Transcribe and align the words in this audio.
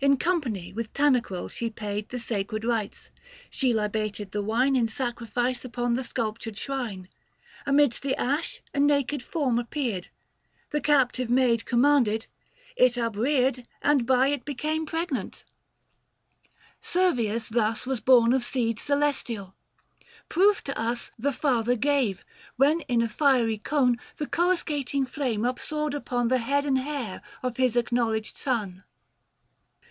760 0.00 0.12
In 0.12 0.34
company 0.50 0.72
with 0.72 0.92
Tanaquil 0.92 1.48
she 1.48 1.70
paid 1.70 2.08
The 2.10 2.18
sacred 2.18 2.62
rites; 2.64 3.10
she 3.48 3.72
libated 3.72 4.32
the 4.32 4.42
wine 4.42 4.76
In 4.76 4.86
sacrifice 4.88 5.64
upon 5.64 5.94
the 5.94 6.04
sculptured 6.04 6.58
shrine. 6.58 7.08
Amidst 7.64 8.02
the 8.02 8.14
ash 8.20 8.60
a 8.74 8.80
naked 8.80 9.22
form 9.22 9.58
appeared; 9.58 10.08
The 10.72 10.80
captive 10.82 11.30
maid 11.30 11.64
commanded, 11.64 12.26
it 12.76 12.98
upreared, 12.98 13.66
765 13.82 14.04
Book 14.04 14.04
VI. 14.04 14.04
THE 14.04 14.04
FASTI. 14.04 14.04
201 14.04 14.04
And 14.04 14.06
by 14.06 14.28
it 14.28 14.44
became 14.44 14.84
pregnant: 14.86 15.44
Servius 16.82 17.48
thus 17.48 17.86
Was 17.86 18.00
born 18.00 18.34
of 18.34 18.42
seed 18.44 18.78
celestial. 18.80 19.54
Proof 20.28 20.62
to 20.64 20.78
us 20.78 21.12
The 21.18 21.32
father 21.32 21.76
gave, 21.76 22.24
when 22.56 22.80
in 22.82 23.00
a 23.00 23.08
fiery 23.08 23.56
cone 23.58 23.98
The 24.18 24.26
coruscating 24.26 25.06
flame 25.06 25.46
upsoared 25.46 25.94
upon 25.94 26.28
The 26.28 26.38
head 26.38 26.66
and 26.66 26.78
hair 26.80 27.22
of 27.42 27.56
his 27.56 27.74
acknowledged 27.76 28.36
son. 28.36 28.82